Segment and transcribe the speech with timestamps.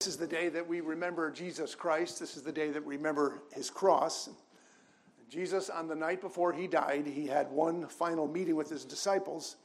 [0.00, 2.20] This is the day that we remember Jesus Christ.
[2.20, 4.30] This is the day that we remember his cross.
[5.28, 9.56] Jesus, on the night before he died, he had one final meeting with his disciples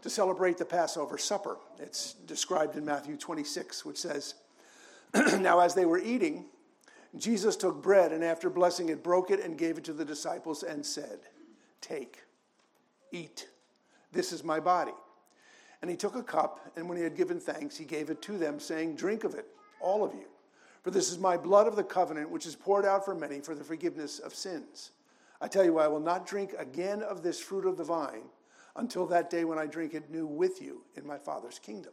[0.00, 1.58] to celebrate the Passover supper.
[1.78, 4.36] It's described in Matthew 26, which says,
[5.38, 6.46] Now, as they were eating,
[7.18, 10.62] Jesus took bread and after blessing it, broke it and gave it to the disciples
[10.62, 11.18] and said,
[11.82, 12.22] Take,
[13.12, 13.48] eat.
[14.12, 14.94] This is my body.
[15.82, 18.38] And he took a cup, and when he had given thanks, he gave it to
[18.38, 19.46] them, saying, Drink of it,
[19.80, 20.26] all of you.
[20.82, 23.54] For this is my blood of the covenant, which is poured out for many for
[23.54, 24.92] the forgiveness of sins.
[25.40, 28.24] I tell you, I will not drink again of this fruit of the vine
[28.76, 31.92] until that day when I drink it new with you in my Father's kingdom.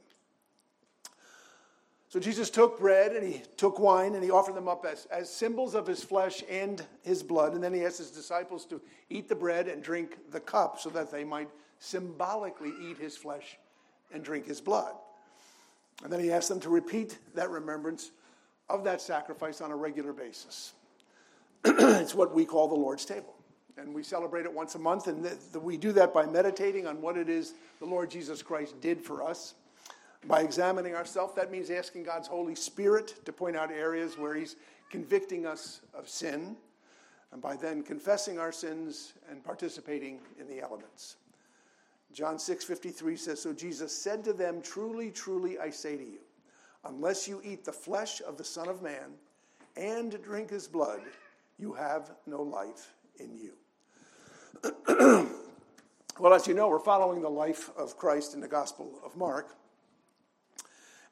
[2.07, 5.29] So Jesus took bread and he took wine and he offered them up as, as
[5.29, 7.53] symbols of his flesh and his blood.
[7.53, 8.79] And then he asked his disciples to
[9.09, 13.57] eat the bread and drink the cup so that they might symbolically eat his flesh
[14.13, 14.93] and drink his blood.
[16.03, 18.11] And then he asked them to repeat that remembrance
[18.69, 20.73] of that sacrifice on a regular basis.
[21.65, 23.33] it's what we call the Lord's table.
[23.77, 26.87] And we celebrate it once a month, and th- th- we do that by meditating
[26.87, 29.55] on what it is the Lord Jesus Christ did for us.
[30.27, 34.55] By examining ourselves, that means asking God's Holy Spirit to point out areas where He's
[34.89, 36.55] convicting us of sin,
[37.31, 41.17] and by then confessing our sins and participating in the elements.
[42.15, 46.19] John 6:53 says so Jesus said to them truly truly I say to you
[46.85, 49.15] unless you eat the flesh of the son of man
[49.75, 51.01] and drink his blood
[51.59, 53.53] you have no life in you.
[56.17, 59.57] well as you know we're following the life of Christ in the gospel of Mark.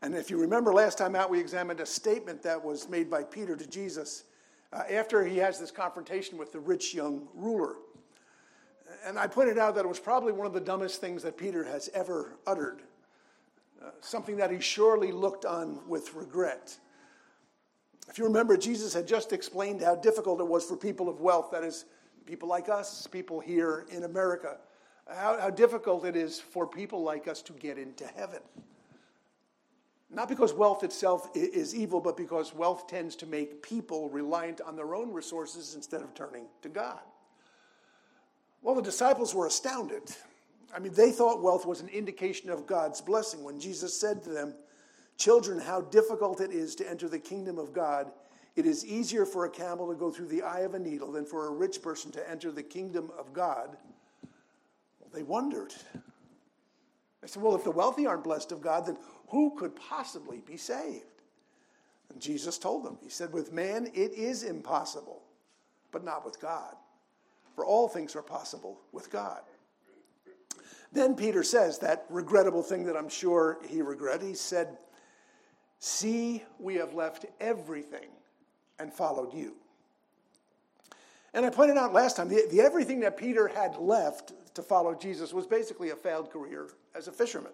[0.01, 3.23] And if you remember last time out we examined a statement that was made by
[3.23, 4.23] Peter to Jesus
[4.71, 7.75] uh, after he has this confrontation with the rich young ruler
[9.05, 11.63] and I pointed out that it was probably one of the dumbest things that Peter
[11.63, 12.81] has ever uttered,
[13.83, 16.77] uh, something that he surely looked on with regret.
[18.09, 21.51] If you remember, Jesus had just explained how difficult it was for people of wealth,
[21.51, 21.85] that is,
[22.25, 24.57] people like us, people here in America,
[25.09, 28.39] how, how difficult it is for people like us to get into heaven.
[30.09, 34.75] Not because wealth itself is evil, but because wealth tends to make people reliant on
[34.75, 36.99] their own resources instead of turning to God.
[38.63, 40.03] Well, the disciples were astounded.
[40.73, 44.29] I mean, they thought wealth was an indication of God's blessing when Jesus said to
[44.29, 44.55] them,
[45.17, 48.11] Children, how difficult it is to enter the kingdom of God.
[48.55, 51.25] It is easier for a camel to go through the eye of a needle than
[51.25, 53.77] for a rich person to enter the kingdom of God.
[54.99, 55.73] Well, they wondered.
[57.21, 58.97] They said, Well, if the wealthy aren't blessed of God, then
[59.27, 61.05] who could possibly be saved?
[62.11, 65.21] And Jesus told them, He said, With man it is impossible,
[65.91, 66.75] but not with God
[67.55, 69.41] for all things are possible with God.
[70.91, 74.27] Then Peter says that regrettable thing that I'm sure he regretted.
[74.27, 74.77] He said,
[75.79, 78.09] See, we have left everything
[78.79, 79.55] and followed you.
[81.33, 84.93] And I pointed out last time, the, the, everything that Peter had left to follow
[84.93, 87.51] Jesus was basically a failed career as a fisherman.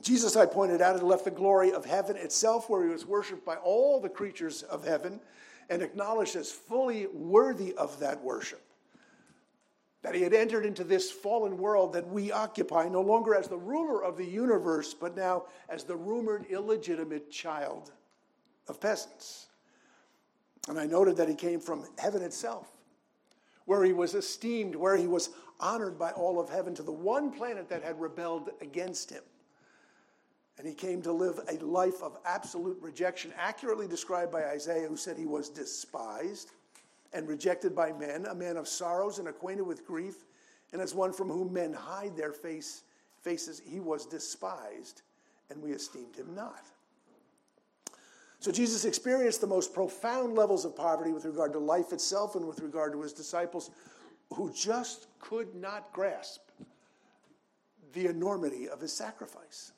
[0.00, 3.44] Jesus, I pointed out, had left the glory of heaven itself, where he was worshiped
[3.44, 5.20] by all the creatures of heaven,
[5.68, 8.62] and acknowledged as fully worthy of that worship.
[10.02, 13.58] That he had entered into this fallen world that we occupy, no longer as the
[13.58, 17.90] ruler of the universe, but now as the rumored illegitimate child
[18.68, 19.48] of peasants.
[20.68, 22.70] And I noted that he came from heaven itself,
[23.64, 25.30] where he was esteemed, where he was
[25.60, 29.22] honored by all of heaven, to the one planet that had rebelled against him.
[30.58, 34.96] And he came to live a life of absolute rejection, accurately described by Isaiah, who
[34.96, 36.50] said he was despised
[37.12, 40.26] and rejected by men, a man of sorrows and acquainted with grief,
[40.72, 42.82] and as one from whom men hide their face,
[43.22, 45.02] faces, he was despised,
[45.48, 46.66] and we esteemed him not.
[48.40, 52.46] So Jesus experienced the most profound levels of poverty with regard to life itself and
[52.46, 53.70] with regard to his disciples,
[54.34, 56.42] who just could not grasp
[57.94, 59.72] the enormity of his sacrifice.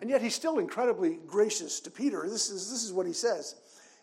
[0.00, 2.26] And yet he's still incredibly gracious to Peter.
[2.28, 3.56] This is, this is what he says.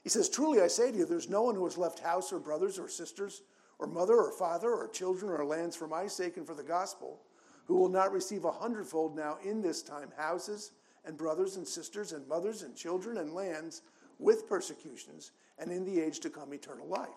[0.04, 2.40] He says, Truly I say to you, there's no one who has left house or
[2.40, 3.44] brothers or sisters
[3.78, 7.20] or mother or father or children or lands for my sake and for the gospel
[7.66, 10.72] who will not receive a hundredfold now in this time houses
[11.06, 13.82] and brothers and sisters and mothers and children and lands
[14.20, 17.10] with persecutions and in the age to come eternal life.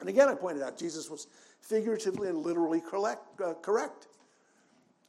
[0.00, 1.26] And again, I pointed out Jesus was
[1.60, 3.40] figuratively and literally correct.
[3.40, 4.06] Uh, correct.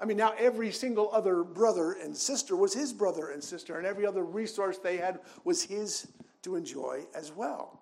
[0.01, 3.85] I mean, now every single other brother and sister was his brother and sister, and
[3.85, 6.07] every other resource they had was his
[6.41, 7.79] to enjoy as well.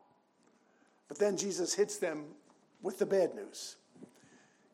[1.08, 2.26] But then Jesus hits them
[2.82, 3.78] with the bad news.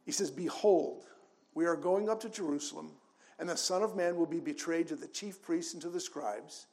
[0.06, 1.06] He says, Behold,
[1.54, 2.92] we are going up to Jerusalem,
[3.38, 6.00] And the Son of Man will be betrayed to the chief priests and to the
[6.00, 6.66] scribes,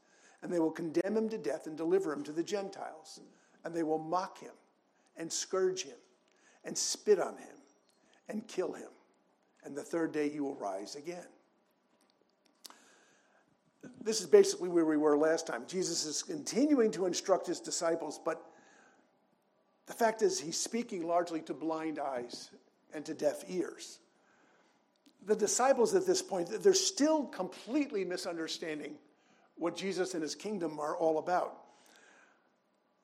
[0.43, 3.21] and they will condemn him to death and deliver him to the Gentiles.
[3.65, 4.55] And they will mock him
[5.17, 5.99] and scourge him
[6.65, 7.57] and spit on him
[8.29, 8.89] and kill him.
[9.65, 11.27] And the third day he will rise again.
[14.01, 15.65] This is basically where we were last time.
[15.67, 18.45] Jesus is continuing to instruct his disciples, but
[19.87, 22.51] the fact is, he's speaking largely to blind eyes
[22.95, 23.99] and to deaf ears.
[25.25, 28.95] The disciples at this point, they're still completely misunderstanding
[29.57, 31.62] what Jesus and his kingdom are all about.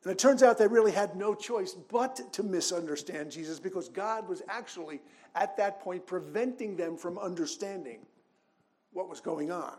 [0.05, 4.29] And it turns out they really had no choice but to misunderstand Jesus because God
[4.29, 5.01] was actually,
[5.35, 8.01] at that point, preventing them from understanding
[8.93, 9.75] what was going on.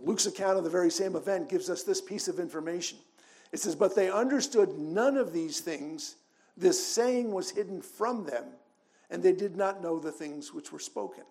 [0.00, 2.98] Luke's account of the very same event gives us this piece of information.
[3.52, 6.16] It says, But they understood none of these things.
[6.56, 8.44] This saying was hidden from them,
[9.10, 11.24] and they did not know the things which were spoken.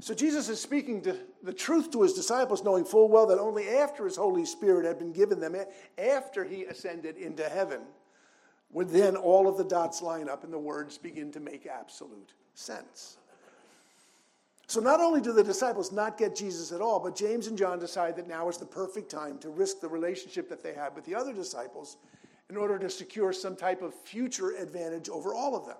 [0.00, 1.04] So Jesus is speaking
[1.42, 4.98] the truth to his disciples, knowing full well that only after his Holy Spirit had
[4.98, 5.56] been given them,
[5.98, 7.80] after he ascended into heaven,
[8.70, 12.32] would then all of the dots line up and the words begin to make absolute
[12.54, 13.16] sense.
[14.68, 17.78] So not only do the disciples not get Jesus at all, but James and John
[17.78, 21.06] decide that now is the perfect time to risk the relationship that they had with
[21.06, 21.96] the other disciples
[22.50, 25.76] in order to secure some type of future advantage over all of them.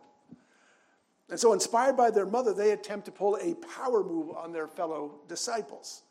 [1.30, 4.66] And so, inspired by their mother, they attempt to pull a power move on their
[4.66, 6.02] fellow disciples,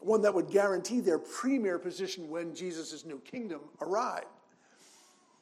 [0.00, 4.26] one that would guarantee their premier position when Jesus' new kingdom arrived.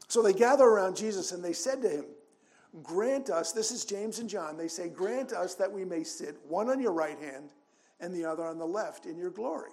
[0.08, 2.04] So they gather around Jesus and they said to him,
[2.82, 6.36] Grant us, this is James and John, they say, Grant us that we may sit
[6.46, 7.50] one on your right hand
[8.00, 9.70] and the other on the left in your glory.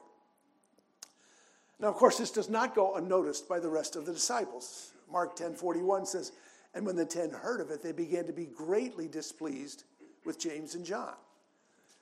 [1.80, 4.94] Now, of course, this does not go unnoticed by the rest of the disciples.
[5.12, 6.32] Mark 10 41 says,
[6.74, 9.84] And when the ten heard of it, they began to be greatly displeased
[10.26, 11.16] with James and John.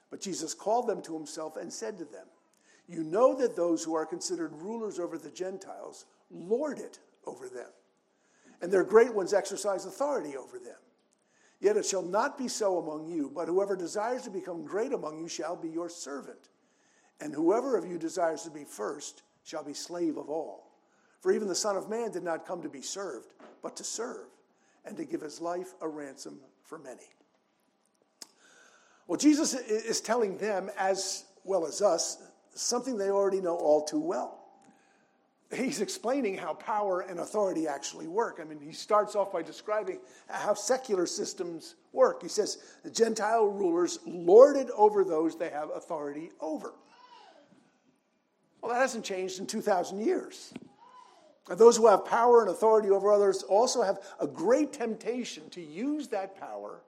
[0.09, 2.27] But Jesus called them to himself and said to them,
[2.87, 7.69] You know that those who are considered rulers over the Gentiles lord it over them,
[8.61, 10.77] and their great ones exercise authority over them.
[11.59, 15.19] Yet it shall not be so among you, but whoever desires to become great among
[15.19, 16.49] you shall be your servant.
[17.19, 20.71] And whoever of you desires to be first shall be slave of all.
[21.19, 24.27] For even the Son of Man did not come to be served, but to serve,
[24.89, 27.07] and to give his life a ransom for many.
[29.07, 32.17] Well, Jesus is telling them, as well as us,
[32.53, 34.39] something they already know all too well
[35.53, 38.39] he's explaining how power and authority actually work.
[38.41, 42.21] I mean, he starts off by describing how secular systems work.
[42.21, 46.73] He says the Gentile rulers lord it over those they have authority over.
[48.61, 50.53] Well, that hasn't changed in 2,000 years.
[51.49, 56.07] Those who have power and authority over others also have a great temptation to use
[56.09, 56.81] that power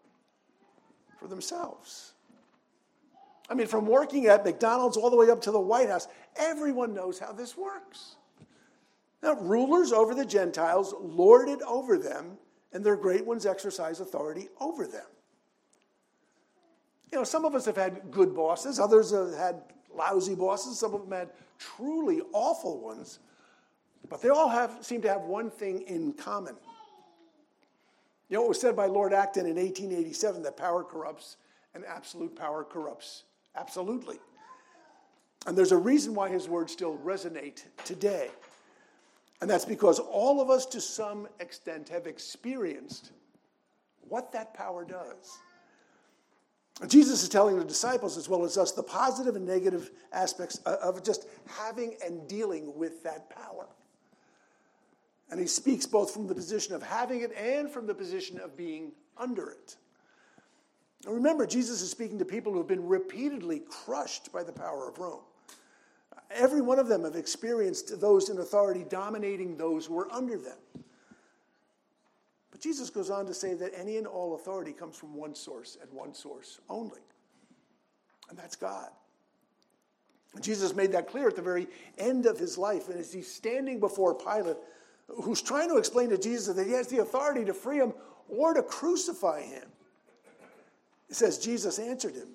[1.19, 2.13] for themselves.
[3.49, 6.93] I mean, from working at McDonald's all the way up to the White House, everyone
[6.93, 8.15] knows how this works.
[9.21, 12.37] Now, rulers over the Gentiles lorded over them,
[12.71, 15.05] and their great ones exercise authority over them.
[17.11, 19.61] You know, some of us have had good bosses, others have had
[19.93, 21.29] lousy bosses, some of them had
[21.59, 23.19] truly awful ones,
[24.11, 26.55] but they all have, seem to have one thing in common.
[28.27, 31.37] You know, it was said by Lord Acton in 1887 that power corrupts
[31.73, 33.23] and absolute power corrupts
[33.55, 34.17] absolutely.
[35.47, 38.29] And there's a reason why his words still resonate today.
[39.39, 43.12] And that's because all of us, to some extent, have experienced
[44.09, 45.39] what that power does.
[46.88, 51.01] Jesus is telling the disciples, as well as us, the positive and negative aspects of
[51.01, 53.67] just having and dealing with that power.
[55.31, 58.57] And he speaks both from the position of having it and from the position of
[58.57, 59.77] being under it.
[61.05, 64.89] And remember, Jesus is speaking to people who have been repeatedly crushed by the power
[64.89, 65.21] of Rome.
[66.29, 70.57] Every one of them have experienced those in authority dominating those who are under them.
[72.51, 75.77] But Jesus goes on to say that any and all authority comes from one source
[75.81, 77.00] and one source only,
[78.29, 78.89] and that's God.
[80.35, 82.88] And Jesus made that clear at the very end of his life.
[82.88, 84.57] And as he's standing before Pilate,
[85.24, 87.94] who's trying to explain to Jesus that he has the authority to free him
[88.30, 89.68] or to crucify him,
[91.10, 92.30] it says, Jesus answered him,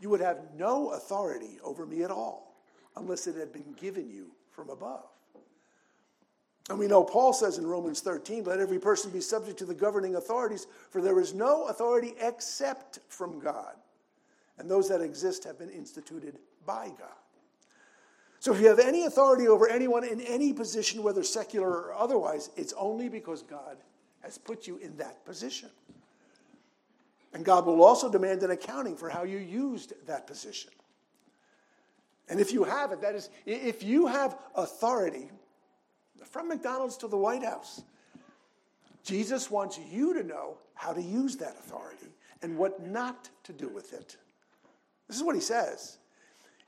[0.00, 2.54] You would have no authority over me at all
[2.96, 5.06] unless it had been given you from above.
[6.70, 9.74] And we know Paul says in Romans 13, let every person be subject to the
[9.74, 13.74] governing authorities, for there is no authority except from God.
[14.58, 17.23] And those that exist have been instituted by God.
[18.44, 22.50] So if you have any authority over anyone in any position, whether secular or otherwise,
[22.56, 23.78] it's only because God
[24.20, 25.70] has put you in that position.
[27.32, 30.72] And God will also demand an accounting for how you used that position.
[32.28, 35.30] And if you have it, that is, if you have authority
[36.22, 37.80] from McDonald's to the White House,
[39.04, 43.70] Jesus wants you to know how to use that authority and what not to do
[43.70, 44.18] with it.
[45.08, 45.96] This is what he says.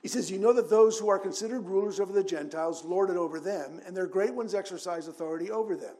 [0.07, 3.17] He says, You know that those who are considered rulers over the Gentiles lord it
[3.17, 5.95] over them, and their great ones exercise authority over them.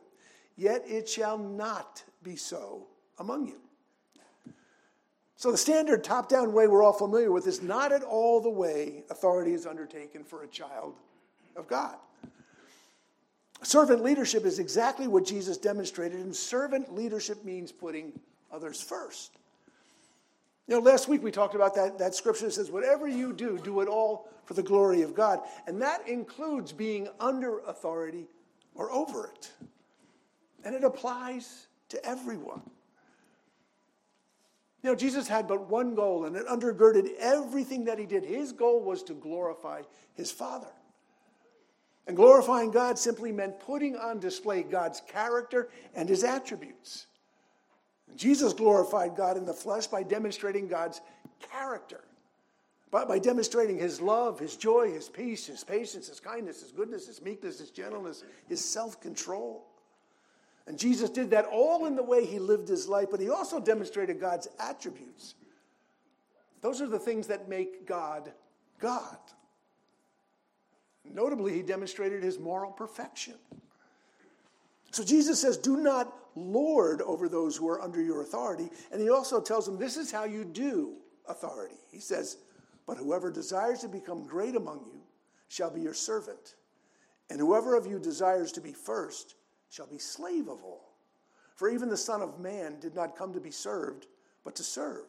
[0.56, 2.88] Yet it shall not be so
[3.20, 3.60] among you.
[5.36, 8.50] So, the standard top down way we're all familiar with is not at all the
[8.50, 10.96] way authority is undertaken for a child
[11.58, 11.98] of God.
[13.62, 18.18] Servant leadership is exactly what Jesus demonstrated, and servant leadership means putting
[18.54, 19.38] others first.
[20.68, 23.58] You know, last week we talked about that, that scripture that says, Whatever you do,
[23.58, 25.40] do it all for the glory of God.
[25.66, 28.28] And that includes being under authority
[28.76, 29.52] or over it.
[30.66, 32.62] And it applies to everyone.
[34.84, 38.24] You know, Jesus had but one goal, and it undergirded everything that he did.
[38.24, 39.82] His goal was to glorify
[40.14, 40.68] his Father.
[42.06, 47.08] And glorifying God simply meant putting on display God's character and his attributes.
[48.16, 51.02] Jesus glorified God in the flesh by demonstrating God's
[51.52, 52.02] character,
[52.90, 57.08] by, by demonstrating his love, his joy, his peace, his patience, his kindness, his goodness,
[57.08, 59.68] his meekness, his gentleness, his self control.
[60.66, 63.60] And Jesus did that all in the way he lived his life, but he also
[63.60, 65.36] demonstrated God's attributes.
[66.62, 68.34] Those are the things that make God
[68.80, 69.18] God.
[71.14, 73.36] Notably, he demonstrated his moral perfection.
[74.92, 78.70] So Jesus says, Do not lord over those who are under your authority.
[78.92, 80.96] And he also tells them, This is how you do
[81.28, 81.78] authority.
[81.92, 82.38] He says,
[82.86, 85.02] But whoever desires to become great among you
[85.48, 86.56] shall be your servant.
[87.30, 89.36] And whoever of you desires to be first
[89.70, 90.94] shall be slave of all.
[91.56, 94.06] For even the Son of Man did not come to be served,
[94.44, 95.08] but to serve,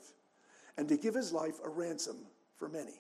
[0.76, 2.16] and to give his life a ransom
[2.56, 2.94] for many.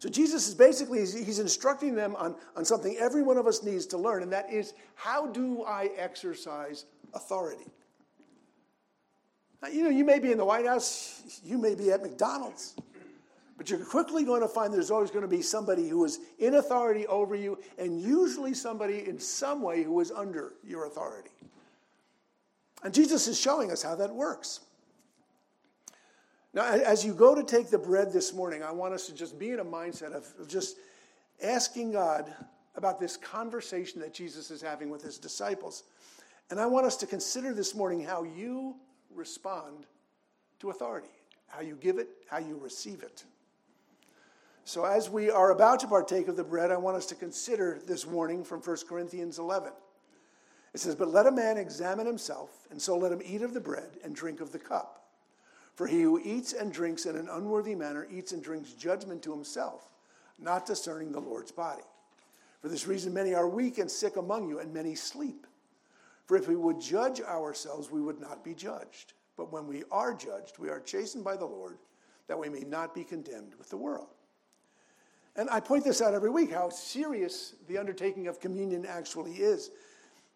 [0.00, 3.84] So Jesus is basically, he's instructing them on, on something every one of us needs
[3.88, 7.66] to learn, and that is how do I exercise authority?
[9.62, 12.74] Now, you know, you may be in the White House, you may be at McDonald's,
[13.58, 16.54] but you're quickly going to find there's always going to be somebody who is in
[16.54, 21.28] authority over you, and usually somebody in some way who is under your authority.
[22.82, 24.60] And Jesus is showing us how that works.
[26.52, 29.38] Now, as you go to take the bread this morning, I want us to just
[29.38, 30.76] be in a mindset of just
[31.42, 32.32] asking God
[32.74, 35.84] about this conversation that Jesus is having with his disciples.
[36.50, 38.74] And I want us to consider this morning how you
[39.14, 39.86] respond
[40.58, 41.08] to authority,
[41.46, 43.24] how you give it, how you receive it.
[44.64, 47.80] So, as we are about to partake of the bread, I want us to consider
[47.86, 49.72] this warning from 1 Corinthians 11.
[50.74, 53.60] It says, But let a man examine himself, and so let him eat of the
[53.60, 54.99] bread and drink of the cup.
[55.80, 59.32] For he who eats and drinks in an unworthy manner eats and drinks judgment to
[59.32, 59.88] himself,
[60.38, 61.84] not discerning the Lord's body.
[62.60, 65.46] For this reason, many are weak and sick among you, and many sleep.
[66.26, 69.14] For if we would judge ourselves, we would not be judged.
[69.38, 71.78] But when we are judged, we are chastened by the Lord,
[72.28, 74.08] that we may not be condemned with the world.
[75.34, 79.70] And I point this out every week how serious the undertaking of communion actually is.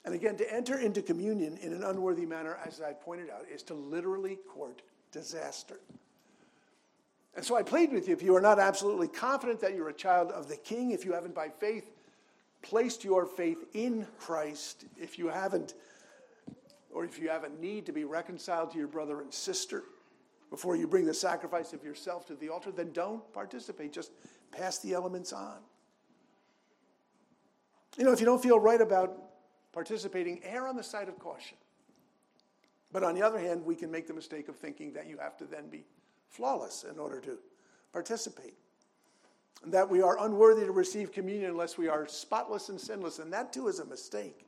[0.07, 3.63] And again, to enter into communion in an unworthy manner, as I pointed out, is
[3.65, 4.81] to literally court
[5.15, 5.81] disaster.
[7.35, 9.95] And so I plead with you if you are not absolutely confident that you're a
[9.95, 11.91] child of the King, if you haven't by faith
[12.65, 15.75] placed your faith in Christ, if you haven't,
[16.91, 19.83] or if you have a need to be reconciled to your brother and sister
[20.51, 23.93] before you bring the sacrifice of yourself to the altar, then don't participate.
[23.93, 24.13] Just
[24.51, 25.59] pass the elements on.
[27.99, 29.15] You know, if you don't feel right about
[29.73, 31.59] participating, err on the side of caution.
[32.95, 35.37] But on the other hand, we can make the mistake of thinking that you have
[35.39, 35.85] to then be
[36.29, 37.39] flawless in order to
[37.93, 38.55] participate.
[39.65, 43.19] And that we are unworthy to receive communion unless we are spotless and sinless.
[43.19, 44.47] And that too is a mistake.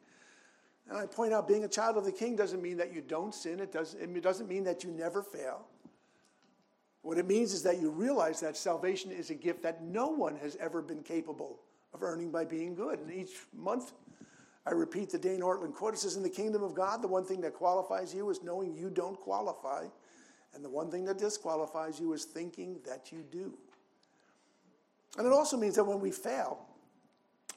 [0.89, 3.35] And I point out being a child of the king doesn't mean that you don't
[3.35, 5.67] sin, it doesn't, it doesn't mean that you never fail.
[7.03, 10.37] What it means is that you realize that salvation is a gift that no one
[10.37, 11.59] has ever been capable
[11.93, 13.01] of earning by being good.
[13.01, 13.91] And each month
[14.67, 15.95] I repeat the Dane Ortlund quote.
[15.95, 18.75] It says, In the kingdom of God, the one thing that qualifies you is knowing
[18.75, 19.85] you don't qualify.
[20.55, 23.53] And the one thing that disqualifies you is thinking that you do.
[25.19, 26.67] And it also means that when we fail,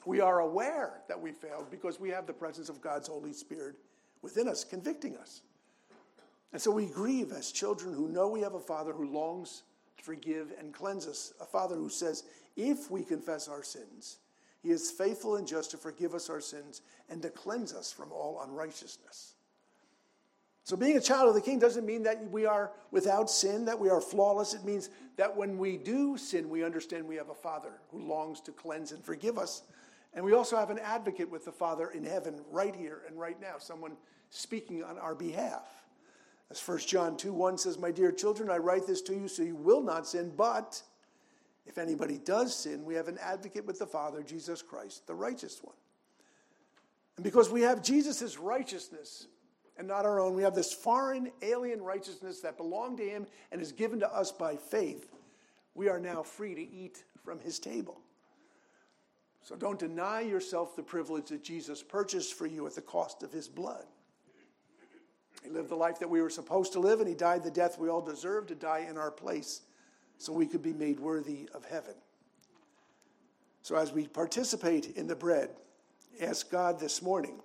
[0.06, 3.74] we are aware that we failed because we have the presence of God's Holy Spirit
[4.22, 5.42] within us, convicting us.
[6.52, 9.62] And so we grieve as children who know we have a Father who longs
[9.98, 12.24] to forgive and cleanse us, a Father who says,
[12.56, 14.18] if we confess our sins,
[14.62, 18.12] he is faithful and just to forgive us our sins and to cleanse us from
[18.12, 19.34] all unrighteousness.
[20.64, 23.78] So, being a child of the king doesn't mean that we are without sin, that
[23.78, 24.54] we are flawless.
[24.54, 28.40] It means that when we do sin, we understand we have a Father who longs
[28.42, 29.62] to cleanse and forgive us.
[30.12, 33.40] And we also have an advocate with the Father in heaven right here and right
[33.40, 33.96] now, someone
[34.28, 35.68] speaking on our behalf.
[36.50, 39.42] As 1 John 2 1 says, My dear children, I write this to you so
[39.42, 40.82] you will not sin, but
[41.66, 45.60] if anybody does sin, we have an advocate with the Father, Jesus Christ, the righteous
[45.62, 45.76] one.
[47.16, 49.26] And because we have Jesus' righteousness,
[49.80, 50.34] and not our own.
[50.34, 54.30] We have this foreign, alien righteousness that belonged to him and is given to us
[54.30, 55.10] by faith.
[55.74, 57.98] We are now free to eat from his table.
[59.42, 63.32] So don't deny yourself the privilege that Jesus purchased for you at the cost of
[63.32, 63.86] his blood.
[65.42, 67.78] He lived the life that we were supposed to live, and he died the death
[67.78, 69.62] we all deserve to die in our place
[70.20, 71.94] so we could be made worthy of heaven.
[73.62, 75.48] So as we participate in the bread,
[76.20, 77.40] ask God this morning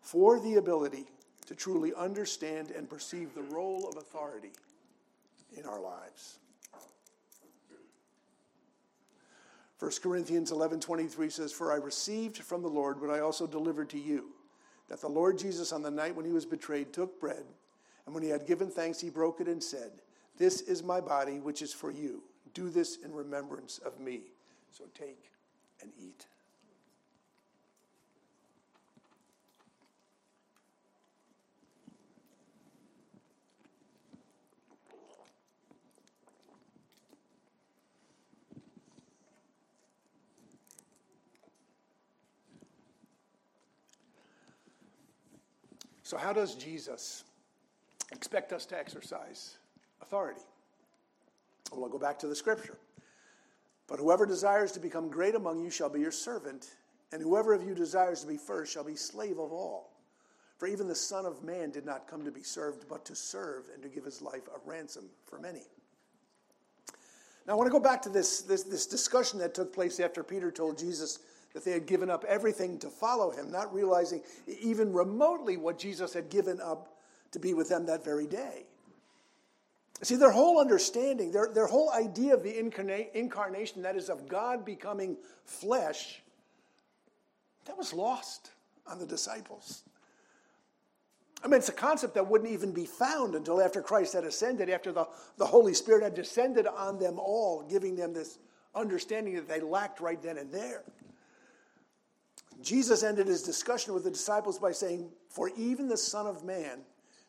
[0.00, 1.06] for the ability
[1.46, 4.50] to truly understand and perceive the role of authority
[5.56, 6.38] in our lives.
[9.78, 13.98] 1 Corinthians 11:23 says for I received from the Lord what I also delivered to
[13.98, 14.32] you
[14.88, 17.46] that the Lord Jesus on the night when he was betrayed took bread
[18.04, 20.02] and when he had given thanks he broke it and said
[20.40, 22.22] this is my body which is for you.
[22.54, 24.22] Do this in remembrance of me.
[24.70, 25.30] So take
[25.82, 26.26] and eat.
[46.02, 47.24] So, how does Jesus
[48.10, 49.59] expect us to exercise
[50.02, 50.40] authority?
[51.72, 52.78] Well, I'll go back to the scripture.
[53.86, 56.70] But whoever desires to become great among you shall be your servant,
[57.12, 59.90] and whoever of you desires to be first shall be slave of all.
[60.58, 63.64] For even the Son of Man did not come to be served, but to serve
[63.72, 65.62] and to give his life a ransom for many.
[67.46, 70.22] Now, I want to go back to this, this, this discussion that took place after
[70.22, 71.20] Peter told Jesus
[71.54, 76.12] that they had given up everything to follow him, not realizing even remotely what Jesus
[76.12, 76.96] had given up
[77.32, 78.66] to be with them that very day.
[80.02, 84.28] See, their whole understanding, their, their whole idea of the incarna- incarnation, that is, of
[84.28, 86.22] God becoming flesh,
[87.66, 88.50] that was lost
[88.86, 89.82] on the disciples.
[91.44, 94.70] I mean, it's a concept that wouldn't even be found until after Christ had ascended,
[94.70, 98.38] after the, the Holy Spirit had descended on them all, giving them this
[98.74, 100.82] understanding that they lacked right then and there.
[102.62, 106.80] Jesus ended his discussion with the disciples by saying, For even the Son of Man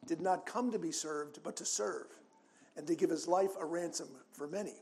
[0.05, 2.07] did not come to be served, but to serve,
[2.77, 4.75] and to give his life a ransom for many.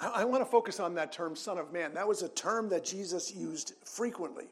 [0.00, 1.94] I, want to focus on that term, Son of Man.
[1.94, 4.44] That was a term that Jesus used frequently.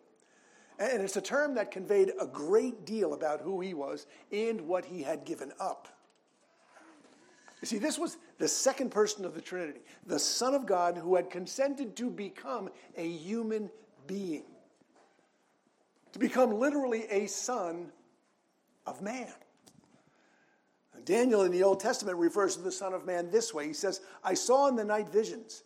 [0.79, 4.85] And it's a term that conveyed a great deal about who he was and what
[4.85, 5.89] he had given up.
[7.63, 11.15] You see, this was the second person of the Trinity, the Son of God who
[11.15, 13.71] had consented to become a human
[14.07, 14.45] being,
[16.13, 17.91] to become literally a son
[18.87, 19.33] of man.
[21.05, 23.67] Daniel in the Old Testament refers to the Son of Man this way.
[23.67, 25.63] He says, I saw in the night visions,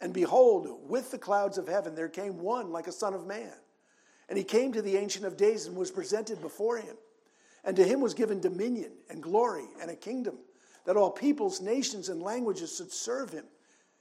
[0.00, 3.52] and behold, with the clouds of heaven there came one like a Son of Man.
[4.28, 6.96] And he came to the Ancient of Days and was presented before him.
[7.64, 10.38] And to him was given dominion and glory and a kingdom,
[10.84, 13.44] that all peoples, nations, and languages should serve him.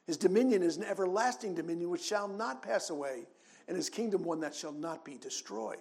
[0.08, 3.28] His dominion is an everlasting dominion which shall not pass away,
[3.68, 5.78] and his kingdom one that shall not be destroyed.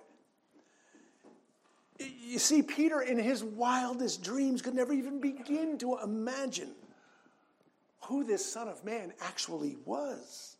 [2.00, 6.72] You see, Peter, in his wildest dreams, could never even begin to imagine
[8.02, 10.56] who this Son of Man actually was.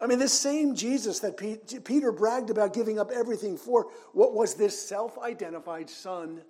[0.00, 4.54] I mean, this same Jesus that Peter bragged about giving up everything for, what was
[4.54, 6.42] this self identified Son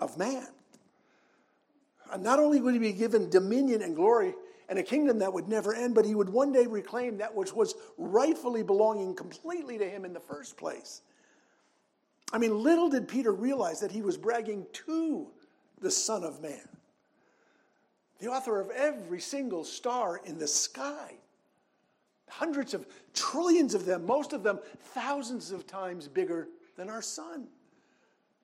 [0.00, 0.46] of Man?
[2.12, 4.34] And not only would he be given dominion and glory,
[4.68, 7.54] and a kingdom that would never end, but he would one day reclaim that which
[7.54, 11.02] was rightfully belonging completely to him in the first place.
[12.32, 15.28] I mean, little did Peter realize that he was bragging to
[15.80, 16.68] the Son of Man,
[18.18, 21.14] the author of every single star in the sky.
[22.28, 24.58] Hundreds of trillions of them, most of them
[24.92, 27.48] thousands of times bigger than our sun,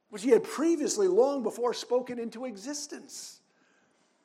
[0.09, 3.41] which he had previously, long before, spoken into existence.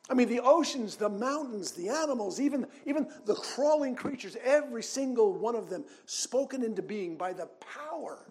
[0.09, 5.33] I mean, the oceans, the mountains, the animals, even, even the crawling creatures, every single
[5.33, 8.25] one of them spoken into being by the power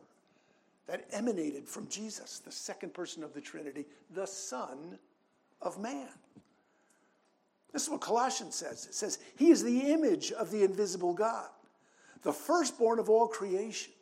[0.89, 4.99] that emanated from Jesus, the second person of the Trinity, the Son
[5.61, 6.09] of Man.
[7.73, 11.49] This is what Colossians says it says, He is the image of the invisible God,
[12.23, 13.93] the firstborn of all creation.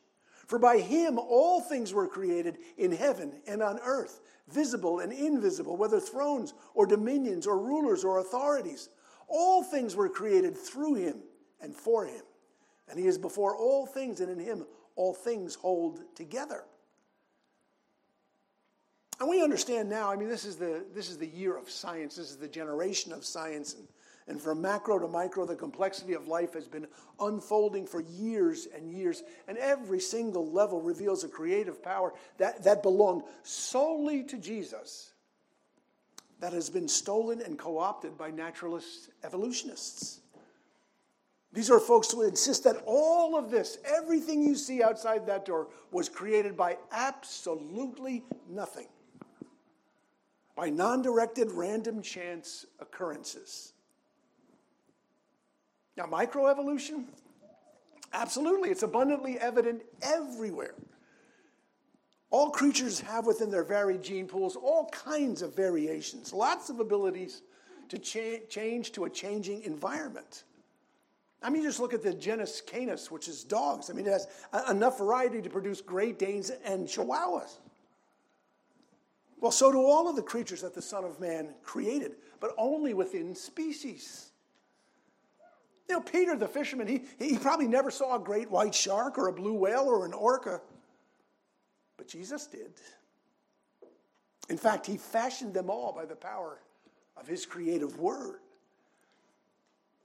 [0.46, 5.76] For by him all things were created in heaven and on earth, visible and invisible,
[5.76, 8.88] whether thrones or dominions or rulers or authorities.
[9.26, 11.16] All things were created through him
[11.60, 12.22] and for him.
[12.88, 16.62] And he is before all things, and in him all things hold together.
[19.18, 22.16] And we understand now, I mean, this is the, this is the year of science,
[22.16, 23.74] this is the generation of science.
[23.74, 23.86] And
[24.28, 26.88] and from macro to micro, the complexity of life has been
[27.20, 29.22] unfolding for years and years.
[29.46, 35.12] And every single level reveals a creative power that, that belonged solely to Jesus
[36.40, 40.20] that has been stolen and co opted by naturalist evolutionists.
[41.52, 45.68] These are folks who insist that all of this, everything you see outside that door,
[45.92, 48.88] was created by absolutely nothing,
[50.56, 53.74] by non directed random chance occurrences.
[55.96, 57.04] Now, microevolution?
[58.12, 58.70] Absolutely.
[58.70, 60.74] It's abundantly evident everywhere.
[62.30, 67.42] All creatures have within their varied gene pools all kinds of variations, lots of abilities
[67.88, 70.44] to cha- change to a changing environment.
[71.42, 73.90] I mean, just look at the genus Canis, which is dogs.
[73.90, 77.58] I mean, it has a- enough variety to produce Great Danes and Chihuahuas.
[79.40, 82.94] Well, so do all of the creatures that the Son of Man created, but only
[82.94, 84.30] within species.
[85.88, 89.28] You know, Peter the fisherman, he, he probably never saw a great white shark or
[89.28, 90.60] a blue whale or an orca,
[91.96, 92.72] but Jesus did.
[94.48, 96.60] In fact, he fashioned them all by the power
[97.16, 98.40] of his creative word.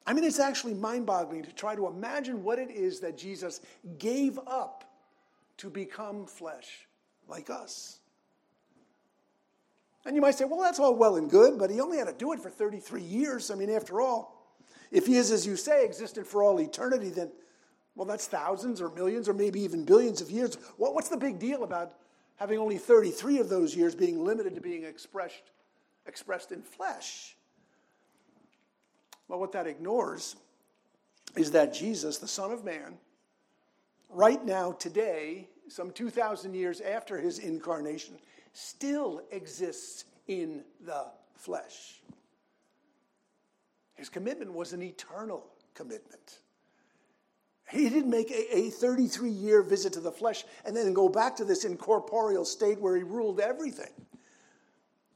[0.05, 3.61] I mean, it's actually mind boggling to try to imagine what it is that Jesus
[3.97, 4.83] gave up
[5.57, 6.87] to become flesh
[7.27, 8.00] like us.
[10.05, 12.13] And you might say, well, that's all well and good, but he only had to
[12.13, 13.51] do it for 33 years.
[13.51, 14.41] I mean, after all,
[14.91, 17.31] if he is, as you say, existed for all eternity, then,
[17.95, 20.57] well, that's thousands or millions or maybe even billions of years.
[20.77, 21.93] what's the big deal about
[22.37, 25.51] having only 33 of those years being limited to being expressed,
[26.07, 27.35] expressed in flesh?
[29.27, 30.35] Well, what that ignores
[31.37, 32.97] is that Jesus, the Son of Man,
[34.09, 38.15] right now, today, some 2,000 years after his incarnation,
[38.53, 42.01] still exists in the flesh.
[43.95, 46.39] His commitment was an eternal commitment.
[47.69, 51.45] He didn't make a, 33 year visit to the flesh and then go back to
[51.45, 53.91] this incorporeal state where he ruled everything.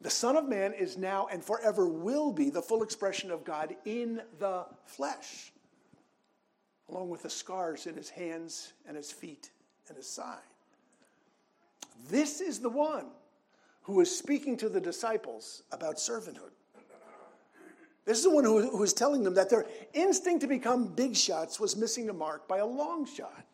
[0.01, 3.75] The Son of Man is now and forever will be the full expression of God
[3.85, 5.51] in the flesh,
[6.89, 9.49] along with the scars in his hands and his feet
[9.87, 10.37] and his side.
[12.07, 13.07] This is the one
[13.85, 16.49] who is speaking to the disciples about servanthood.
[18.03, 21.15] This is the one who, who was telling them that their instinct to become big
[21.15, 23.45] shots was missing the mark by a long shot.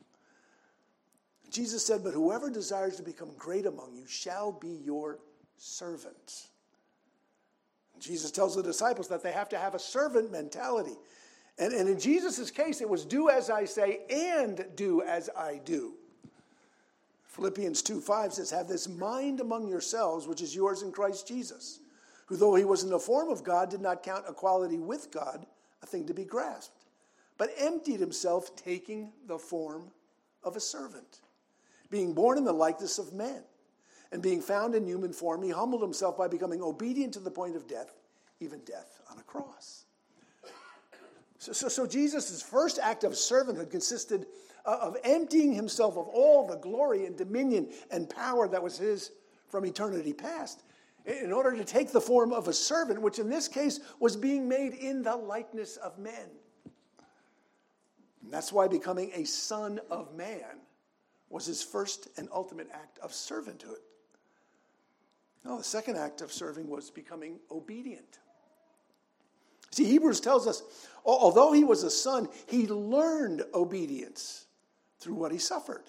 [1.49, 5.19] Jesus said, But whoever desires to become great among you shall be your
[5.57, 6.47] servant.
[7.99, 10.95] Jesus tells the disciples that they have to have a servant mentality.
[11.59, 15.59] And, and in Jesus' case, it was do as I say and do as I
[15.63, 15.93] do.
[17.31, 21.79] Philippians 2 5 says, Have this mind among yourselves, which is yours in Christ Jesus
[22.31, 25.45] who, though he was in the form of God, did not count equality with God
[25.83, 26.85] a thing to be grasped,
[27.37, 29.91] but emptied himself, taking the form
[30.41, 31.19] of a servant.
[31.89, 33.43] Being born in the likeness of men,
[34.13, 37.57] and being found in human form, he humbled himself by becoming obedient to the point
[37.57, 37.93] of death,
[38.39, 39.83] even death on a cross.
[41.37, 44.25] So, so, so Jesus' first act of servanthood consisted
[44.63, 49.11] Uh, of emptying himself of all the glory and dominion and power that was his
[49.49, 50.63] from eternity past
[51.05, 54.47] in order to take the form of a servant, which in this case was being
[54.47, 56.29] made in the likeness of men.
[58.23, 60.59] And that's why becoming a son of man
[61.29, 63.81] was his first and ultimate act of servanthood.
[65.43, 68.19] No, the second act of serving was becoming obedient.
[69.71, 70.61] See, Hebrews tells us,
[71.03, 74.45] although he was a son, he learned obedience
[75.01, 75.83] through what he suffered.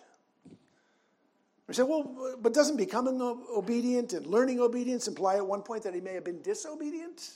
[1.69, 5.95] We say, well, but doesn't becoming obedient and learning obedience imply at one point that
[5.95, 7.31] he may have been disobedient?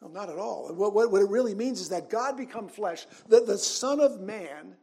[0.00, 0.72] No, not at all.
[0.72, 4.20] What, what, what it really means is that God become flesh, that the Son of
[4.20, 4.76] Man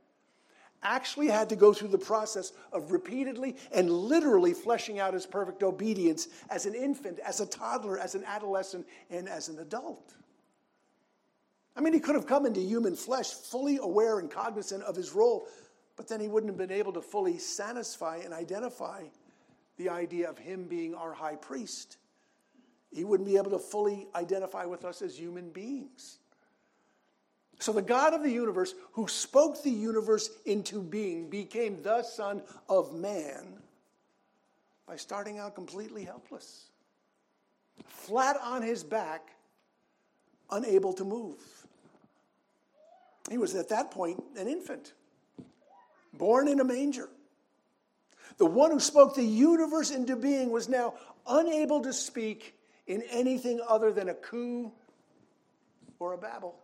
[0.83, 5.63] actually had to go through the process of repeatedly and literally fleshing out his perfect
[5.63, 10.13] obedience as an infant, as a toddler, as an adolescent, and as an adult.
[11.77, 15.13] I mean, he could have come into human flesh fully aware and cognizant of his
[15.13, 15.47] role
[15.97, 19.03] but then he wouldn't have been able to fully satisfy and identify
[19.77, 21.97] the idea of him being our high priest.
[22.93, 26.19] He wouldn't be able to fully identify with us as human beings.
[27.59, 32.43] So the God of the universe, who spoke the universe into being, became the Son
[32.69, 33.57] of Man
[34.87, 36.67] by starting out completely helpless,
[37.87, 39.31] flat on his back,
[40.51, 41.56] unable to move.
[43.29, 44.93] He was at that point an infant,
[46.13, 47.09] born in a manger.
[48.37, 50.93] The one who spoke the universe into being was now
[51.27, 54.71] unable to speak in anything other than a coo
[55.99, 56.55] or a babble.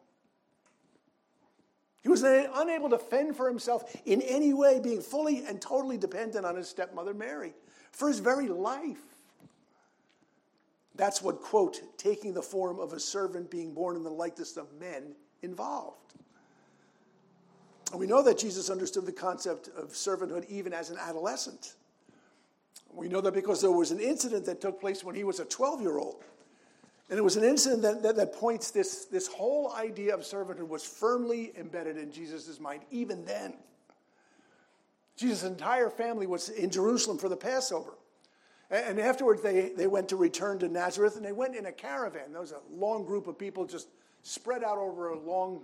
[2.02, 6.46] He was unable to fend for himself in any way, being fully and totally dependent
[6.46, 7.54] on his stepmother Mary
[7.92, 9.02] for his very life.
[10.96, 14.72] That's what, quote, taking the form of a servant, being born in the likeness of
[14.74, 16.14] men involved.
[17.94, 21.76] And we know that Jesus understood the concept of servanthood even as an adolescent.
[22.92, 25.46] We know that because there was an incident that took place when he was a
[25.46, 26.24] 12 year old.
[27.12, 30.70] And it was an incident that, that, that, points this, this whole idea of servanthood
[30.70, 33.54] was firmly embedded in Jesus' mind, even then.
[35.16, 37.94] Jesus' entire family was in Jerusalem for the Passover.
[38.72, 42.32] And afterwards, they, they went to return to Nazareth, and they went in a caravan.
[42.32, 43.88] There was a long group of people just
[44.24, 45.62] spread out over a long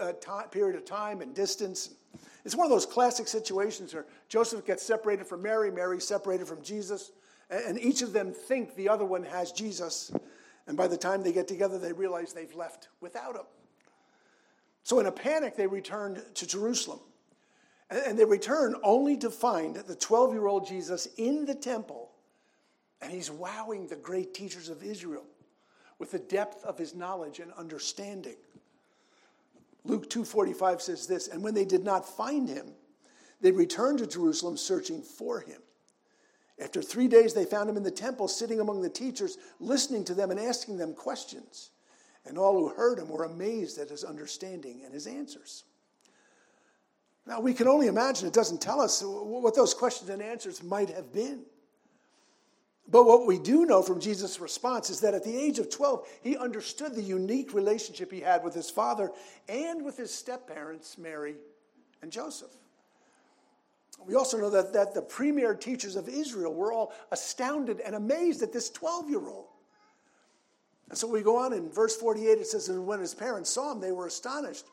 [0.00, 0.12] Uh,
[0.50, 1.90] period of time and distance.
[2.44, 6.62] It's one of those classic situations where Joseph gets separated from Mary, Mary separated from
[6.62, 7.12] Jesus,
[7.50, 10.12] and each of them think the other one has Jesus.
[10.66, 13.44] And by the time they get together, they realize they've left without him.
[14.82, 17.00] So, in a panic, they returned to Jerusalem.
[17.90, 22.12] And they return only to find the 12 year old Jesus in the temple,
[23.02, 25.24] and he's wowing the great teachers of Israel
[25.98, 28.36] with the depth of his knowledge and understanding.
[29.84, 32.74] Luke 2:45 says this, and when they did not find him,
[33.40, 35.62] they returned to Jerusalem searching for him.
[36.58, 40.14] After 3 days they found him in the temple sitting among the teachers, listening to
[40.14, 41.70] them and asking them questions.
[42.26, 45.64] And all who heard him were amazed at his understanding and his answers.
[47.26, 50.90] Now we can only imagine it doesn't tell us what those questions and answers might
[50.90, 51.46] have been.
[52.88, 56.08] But what we do know from Jesus' response is that at the age of 12,
[56.22, 59.12] he understood the unique relationship he had with his father
[59.48, 61.36] and with his step parents, Mary
[62.02, 62.50] and Joseph.
[64.06, 68.42] We also know that, that the premier teachers of Israel were all astounded and amazed
[68.42, 69.46] at this 12 year old.
[70.88, 73.72] And so we go on in verse 48, it says, And when his parents saw
[73.72, 74.66] him, they were astonished.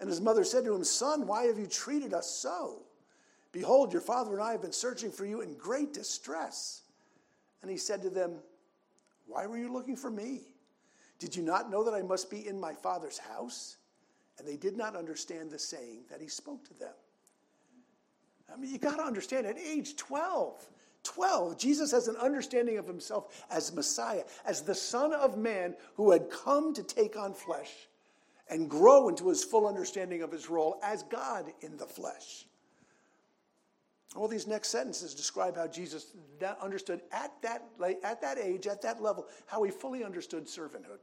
[0.00, 2.82] And his mother said to him, Son, why have you treated us so?
[3.52, 6.82] Behold, your father and I have been searching for you in great distress.
[7.62, 8.36] And he said to them,
[9.26, 10.42] Why were you looking for me?
[11.18, 13.76] Did you not know that I must be in my father's house?
[14.38, 16.94] And they did not understand the saying that he spoke to them.
[18.52, 20.66] I mean, you got to understand, at age 12,
[21.02, 26.10] 12, Jesus has an understanding of himself as Messiah, as the Son of Man who
[26.10, 27.70] had come to take on flesh
[28.48, 32.46] and grow into his full understanding of his role as God in the flesh.
[34.16, 36.06] All these next sentences describe how Jesus
[36.60, 37.62] understood at that,
[38.02, 40.98] at that age, at that level, how he fully understood servanthood.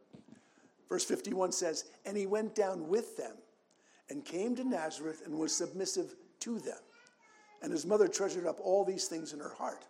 [0.89, 3.36] Verse 51 says, And he went down with them
[4.10, 6.78] and came to Nazareth and was submissive to them.
[7.62, 9.86] And his mother treasured up all these things in her heart.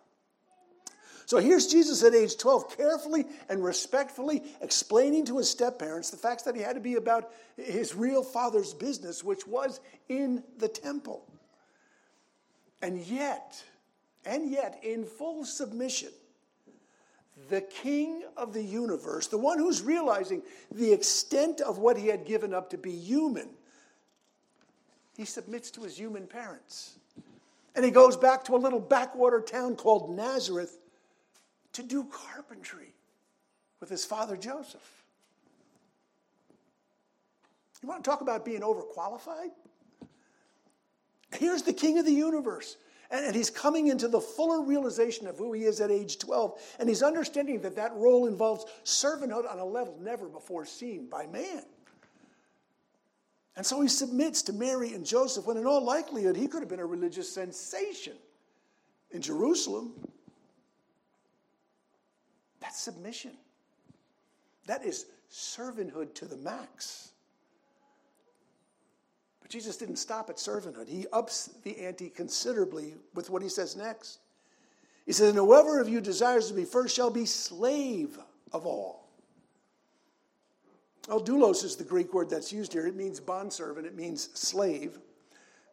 [1.26, 6.44] So here's Jesus at age 12, carefully and respectfully explaining to his stepparents the facts
[6.44, 11.26] that he had to be about his real father's business, which was in the temple.
[12.82, 13.62] And yet,
[14.24, 16.10] and yet, in full submission,
[17.48, 22.24] the king of the universe, the one who's realizing the extent of what he had
[22.24, 23.48] given up to be human,
[25.16, 26.98] he submits to his human parents.
[27.74, 30.78] And he goes back to a little backwater town called Nazareth
[31.72, 32.94] to do carpentry
[33.80, 35.04] with his father Joseph.
[37.82, 39.50] You want to talk about being overqualified?
[41.32, 42.76] Here's the king of the universe.
[43.10, 46.60] And, he's coming into the fuller realization of who he is at age 12.
[46.78, 51.26] And he's understanding that that role involves servanthood on a level never before seen by
[51.26, 51.62] man.
[53.56, 56.68] And so he submits to Mary and Joseph when, in all likelihood, he could have
[56.68, 58.14] been a religious sensation
[59.10, 59.94] in Jerusalem.
[62.60, 63.32] That's submission.
[64.66, 67.12] That is servanthood to the max.
[69.48, 70.88] But Jesus didn't stop at servanthood.
[70.88, 74.18] He ups the ante considerably with what he says next.
[75.06, 78.18] He says, And whoever of you desires to be first shall be slave
[78.52, 79.08] of all.
[81.08, 82.86] Well, doulos is the Greek word that's used here.
[82.86, 84.98] It means bondservant, it means slave.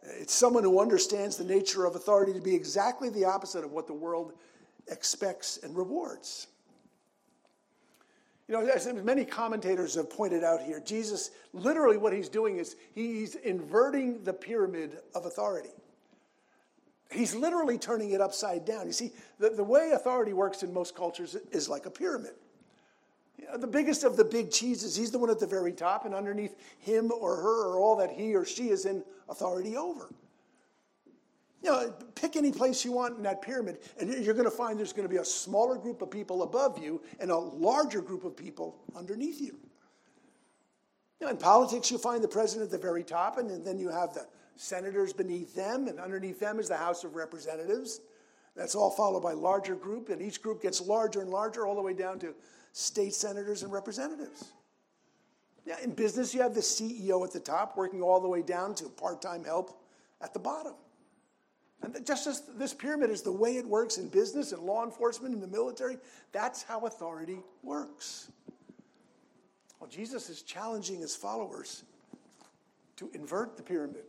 [0.03, 3.88] It's someone who understands the nature of authority to be exactly the opposite of what
[3.88, 4.33] the world
[4.88, 6.47] expects and rewards.
[8.47, 12.75] You know, as many commentators have pointed out here, Jesus, literally what he's doing is
[12.93, 15.71] he's inverting the pyramid of authority.
[17.12, 18.86] He's literally turning it upside down.
[18.86, 22.34] You see, the, the way authority works in most cultures is like a pyramid.
[23.39, 26.05] You know, the biggest of the big cheeses, he's the one at the very top,
[26.05, 30.10] and underneath him or her or all that he or she is in authority over.
[31.65, 34.78] You know, pick any place you want in that pyramid, and you're going to find
[34.78, 38.23] there's going to be a smaller group of people above you and a larger group
[38.23, 39.58] of people underneath you.
[41.19, 43.89] you know, in politics, you'll find the president at the very top, and then you
[43.89, 47.99] have the senators beneath them, and underneath them is the House of Representatives.
[48.56, 51.82] That's all followed by larger group, and each group gets larger and larger, all the
[51.82, 52.36] way down to
[52.73, 54.51] state senators and representatives.
[55.65, 58.75] Yeah, in business, you have the CEO at the top, working all the way down
[58.75, 59.82] to part-time help
[60.21, 60.75] at the bottom.
[61.81, 65.33] And just as this pyramid is the way it works in business and law enforcement
[65.33, 65.97] and the military,
[66.31, 68.31] that's how authority works.
[69.79, 71.83] Well, Jesus is challenging his followers
[72.95, 74.05] to invert the pyramid,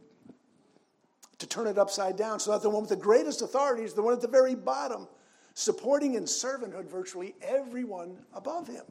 [1.38, 4.02] to turn it upside down, so that the one with the greatest authority is the
[4.02, 5.09] one at the very bottom,
[5.55, 8.85] supporting in servanthood virtually everyone above him.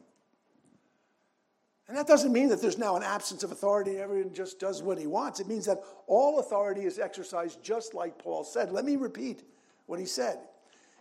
[1.88, 4.98] And that doesn't mean that there's now an absence of authority, everyone just does what
[4.98, 5.40] he wants.
[5.40, 8.72] It means that all authority is exercised just like Paul said.
[8.72, 9.44] Let me repeat
[9.86, 10.40] what he said.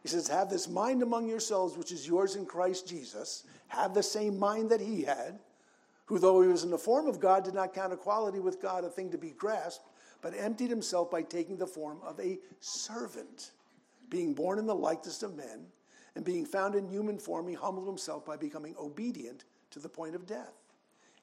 [0.03, 3.44] He says, Have this mind among yourselves, which is yours in Christ Jesus.
[3.68, 5.38] Have the same mind that he had,
[6.05, 8.85] who, though he was in the form of God, did not count equality with God
[8.85, 9.88] a thing to be grasped,
[10.20, 13.53] but emptied himself by taking the form of a servant,
[14.11, 15.64] being born in the likeness of men,
[16.14, 20.14] and being found in human form, he humbled himself by becoming obedient to the point
[20.14, 20.63] of death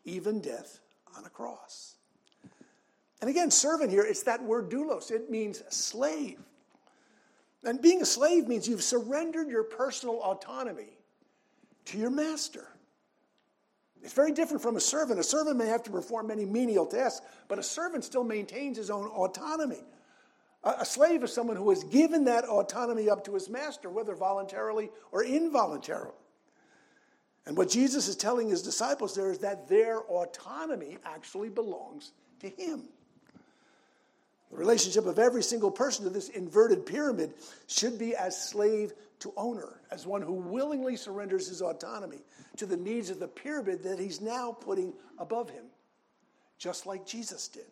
[0.06, 0.80] even death
[1.18, 1.96] on a cross.
[3.22, 5.12] And again, servant here, it's that word doulos.
[5.12, 6.40] It means slave.
[7.64, 10.98] And being a slave means you've surrendered your personal autonomy
[11.86, 12.68] to your master.
[14.04, 15.20] It's very different from a servant.
[15.20, 18.90] A servant may have to perform many menial tasks, but a servant still maintains his
[18.90, 19.84] own autonomy.
[20.64, 24.90] A slave is someone who has given that autonomy up to his master, whether voluntarily
[25.12, 26.14] or involuntarily.
[27.46, 32.50] And what Jesus is telling his disciples there is that their autonomy actually belongs to
[32.50, 32.84] him.
[34.52, 37.34] The relationship of every single person to this inverted pyramid
[37.68, 42.20] should be as slave to owner, as one who willingly surrenders his autonomy
[42.58, 45.66] to the needs of the pyramid that he's now putting above him,
[46.58, 47.66] just like Jesus did.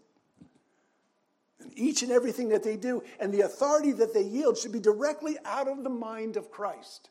[1.59, 4.79] And each and everything that they do and the authority that they yield should be
[4.79, 7.09] directly out of the mind of Christ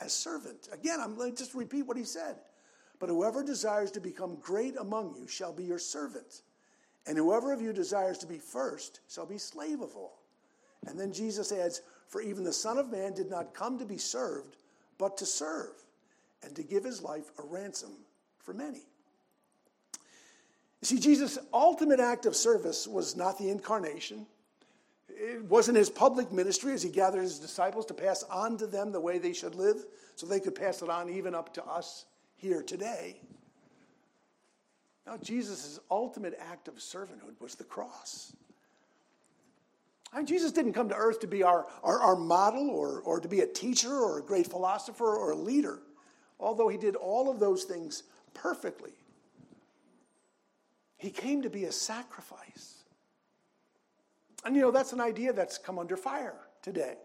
[0.00, 0.68] as servant.
[0.72, 2.36] Again, I'm going to just repeat what he said.
[2.98, 6.42] But whoever desires to become great among you shall be your servant.
[7.06, 10.20] And whoever of you desires to be first shall be slave of all.
[10.86, 13.98] And then Jesus adds, For even the Son of Man did not come to be
[13.98, 14.56] served,
[14.98, 15.72] but to serve,
[16.42, 17.92] and to give his life a ransom
[18.38, 18.82] for many.
[20.82, 24.26] You see, Jesus' ultimate act of service was not the incarnation,
[25.16, 28.92] it wasn't his public ministry as he gathered his disciples to pass on to them
[28.92, 29.84] the way they should live
[30.16, 33.20] so they could pass it on even up to us here today.
[35.06, 38.32] Now, Jesus' ultimate act of servanthood was the cross.
[40.12, 43.20] I mean, Jesus didn't come to earth to be our, our, our model or, or
[43.20, 45.80] to be a teacher or a great philosopher or a leader,
[46.38, 48.02] although he did all of those things
[48.34, 48.92] perfectly.
[50.96, 52.79] He came to be a sacrifice.
[54.44, 56.96] And you know, that's an idea that's come under fire today.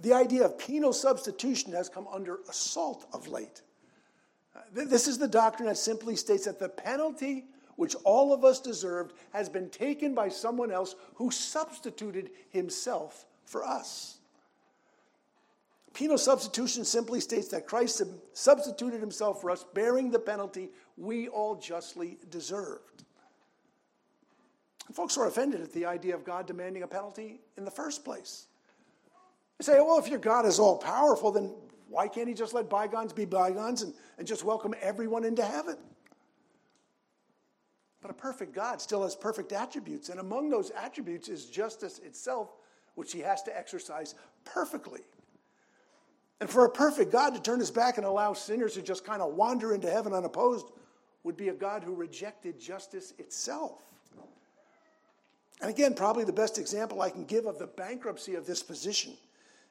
[0.00, 3.62] The idea of penal substitution has come under assault of late.
[4.54, 8.60] Uh, this is the doctrine that simply states that the penalty which all of us
[8.60, 14.18] deserved has been taken by someone else who substituted himself for us.
[15.94, 21.54] Penal substitution simply states that Christ substituted himself for us, bearing the penalty we all
[21.54, 23.04] justly deserved.
[24.92, 28.46] Folks are offended at the idea of God demanding a penalty in the first place.
[29.58, 31.52] They say, well, if your God is all powerful, then
[31.88, 35.76] why can't he just let bygones be bygones and, and just welcome everyone into heaven?
[38.00, 42.54] But a perfect God still has perfect attributes, and among those attributes is justice itself,
[42.94, 45.00] which he has to exercise perfectly.
[46.40, 49.20] And for a perfect God to turn his back and allow sinners to just kind
[49.20, 50.70] of wander into heaven unopposed
[51.24, 53.82] would be a God who rejected justice itself.
[55.60, 59.14] And again, probably the best example I can give of the bankruptcy of this position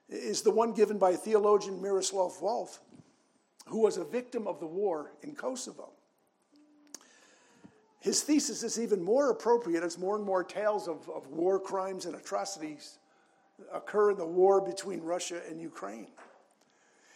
[0.09, 2.79] is the one given by theologian Miroslav Volf,
[3.67, 5.91] who was a victim of the war in Kosovo.
[7.99, 12.05] His thesis is even more appropriate as more and more tales of, of war crimes
[12.05, 12.99] and atrocities
[13.73, 16.07] occur in the war between Russia and Ukraine.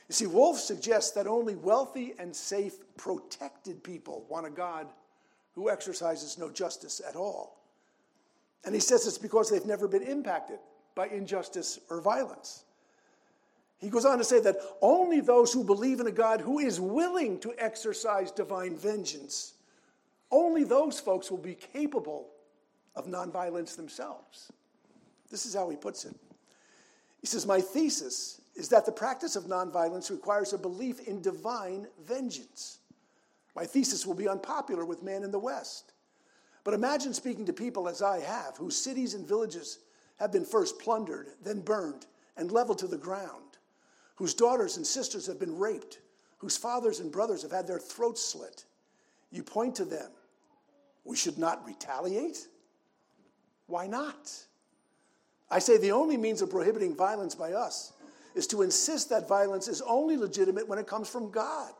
[0.09, 4.87] You see, Wolfe suggests that only wealthy and safe, protected people want a God
[5.53, 7.60] who exercises no justice at all.
[8.63, 10.59] And he says it's because they've never been impacted
[10.95, 12.63] by injustice or violence.
[13.79, 16.79] He goes on to say that only those who believe in a God who is
[16.79, 19.53] willing to exercise divine vengeance,
[20.29, 22.27] only those folks will be capable
[22.95, 24.51] of nonviolence themselves.
[25.31, 26.15] This is how he puts it.
[27.21, 31.87] He says, My thesis is that the practice of nonviolence requires a belief in divine
[32.05, 32.79] vengeance.
[33.55, 35.90] My thesis will be unpopular with man in the West.
[36.63, 39.79] But imagine speaking to people as I have, whose cities and villages
[40.17, 42.05] have been first plundered, then burned,
[42.37, 43.57] and leveled to the ground,
[44.15, 45.99] whose daughters and sisters have been raped,
[46.37, 48.65] whose fathers and brothers have had their throats slit.
[49.31, 50.11] You point to them.
[51.03, 52.47] We should not retaliate?
[53.67, 54.31] Why not?
[55.49, 57.93] I say the only means of prohibiting violence by us
[58.35, 61.71] is to insist that violence is only legitimate when it comes from God.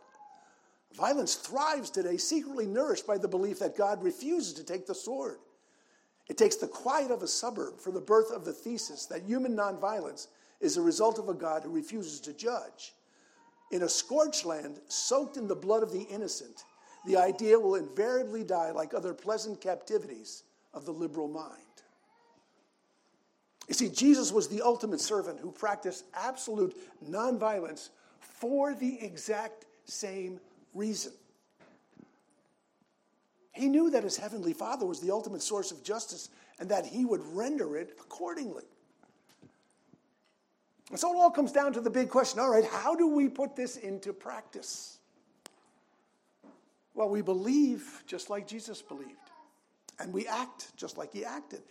[0.95, 5.39] Violence thrives today, secretly nourished by the belief that God refuses to take the sword.
[6.27, 9.55] It takes the quiet of a suburb for the birth of the thesis that human
[9.55, 10.27] nonviolence
[10.59, 12.93] is a result of a God who refuses to judge.
[13.71, 16.65] In a scorched land soaked in the blood of the innocent,
[17.05, 21.57] the idea will invariably die like other pleasant captivities of the liberal mind.
[23.67, 26.75] You see, Jesus was the ultimate servant who practiced absolute
[27.09, 27.89] nonviolence
[28.19, 30.39] for the exact same
[30.73, 31.13] reason.
[33.51, 37.05] He knew that his heavenly Father was the ultimate source of justice and that he
[37.05, 38.63] would render it accordingly.
[40.89, 43.29] And so it all comes down to the big question all right, how do we
[43.29, 44.99] put this into practice?
[46.93, 49.11] Well, we believe just like Jesus believed,
[49.99, 51.61] and we act just like he acted.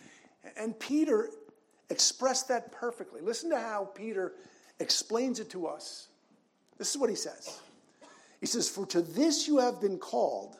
[0.56, 1.28] And Peter
[1.90, 3.20] expressed that perfectly.
[3.20, 4.32] Listen to how Peter
[4.78, 6.08] explains it to us.
[6.78, 7.60] This is what he says
[8.40, 10.56] He says, For to this you have been called,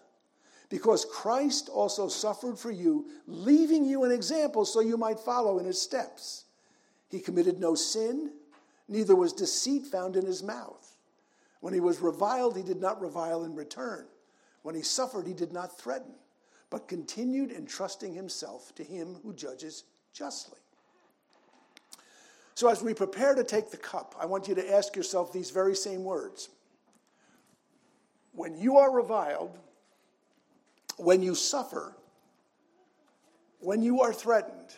[0.69, 5.65] because Christ also suffered for you, leaving you an example so you might follow in
[5.65, 6.45] his steps.
[7.09, 8.31] He committed no sin,
[8.89, 10.97] neither was deceit found in his mouth.
[11.61, 14.07] When he was reviled, he did not revile in return.
[14.63, 16.15] When he suffered, he did not threaten,
[16.69, 20.59] but continued entrusting himself to him who judges justly.
[22.55, 25.51] So, as we prepare to take the cup, I want you to ask yourself these
[25.51, 26.51] very same words.
[28.41, 29.59] When you are reviled,
[30.97, 31.95] when you suffer,
[33.59, 34.75] when you are threatened,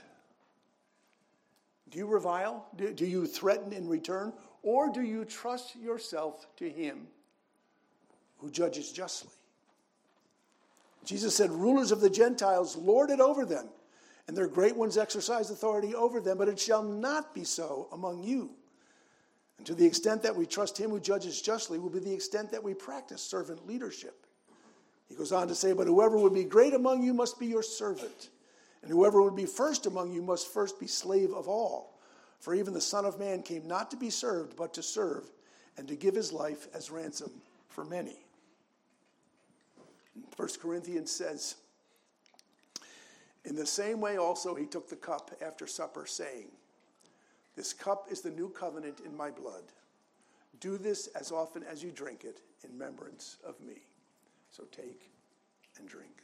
[1.89, 2.67] do you revile?
[2.75, 4.33] Do, do you threaten in return?
[4.65, 7.07] Or do you trust yourself to Him
[8.39, 9.31] who judges justly?
[11.05, 13.69] Jesus said, Rulers of the Gentiles lord it over them
[14.27, 18.25] and their great ones exercise authority over them, but it shall not be so among
[18.25, 18.57] you.
[19.63, 22.51] And to the extent that we trust him who judges justly will be the extent
[22.51, 24.27] that we practice servant leadership.
[25.09, 27.63] He goes on to say, But whoever would be great among you must be your
[27.63, 28.31] servant,
[28.83, 32.01] and whoever would be first among you must first be slave of all.
[32.41, 35.31] For even the Son of Man came not to be served, but to serve,
[35.77, 37.31] and to give his life as ransom
[37.69, 38.17] for many.
[40.35, 41.55] 1 Corinthians says,
[43.45, 46.49] in the same way, also, he took the cup after supper, saying,
[47.55, 49.65] This cup is the new covenant in my blood.
[50.61, 53.83] Do this as often as you drink it in remembrance of me.
[54.51, 55.11] So take
[55.79, 56.23] and drink.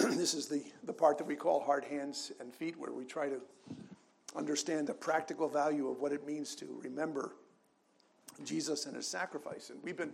[0.16, 3.28] this is the, the part that we call hard hands and feet, where we try
[3.28, 3.40] to
[4.36, 7.32] understand the practical value of what it means to remember
[8.44, 9.70] Jesus and his sacrifice.
[9.70, 10.12] And we've been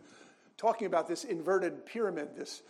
[0.57, 2.63] talking about this inverted pyramid, this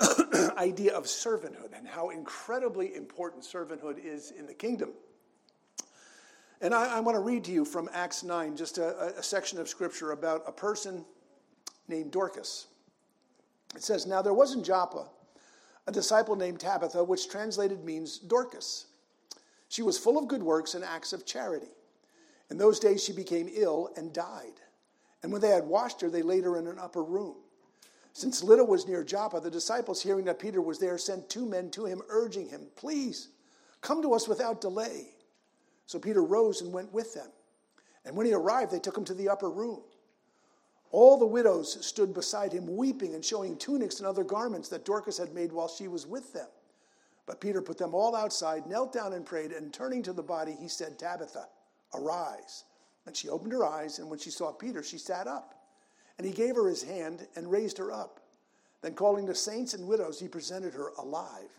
[0.58, 4.90] idea of servanthood, and how incredibly important servanthood is in the kingdom.
[6.60, 9.58] And I, I want to read to you from Acts 9, just a, a section
[9.58, 11.04] of scripture about a person
[11.88, 12.66] named Dorcas.
[13.74, 15.08] It says, Now there was in Joppa
[15.86, 18.86] a disciple named Tabitha, which translated means Dorcas.
[19.74, 21.66] She was full of good works and acts of charity.
[22.48, 24.60] In those days she became ill and died.
[25.20, 27.34] And when they had washed her, they laid her in an upper room.
[28.12, 31.72] Since Lydda was near Joppa, the disciples, hearing that Peter was there, sent two men
[31.72, 33.30] to him, urging him, Please,
[33.80, 35.08] come to us without delay.
[35.86, 37.32] So Peter rose and went with them.
[38.04, 39.80] And when he arrived, they took him to the upper room.
[40.92, 45.18] All the widows stood beside him, weeping and showing tunics and other garments that Dorcas
[45.18, 46.46] had made while she was with them.
[47.26, 50.56] But Peter put them all outside, knelt down and prayed, and turning to the body,
[50.60, 51.48] he said, Tabitha,
[51.94, 52.64] arise.
[53.06, 55.54] And she opened her eyes, and when she saw Peter, she sat up.
[56.18, 58.20] And he gave her his hand and raised her up.
[58.82, 61.50] Then, calling the saints and widows, he presented her alive.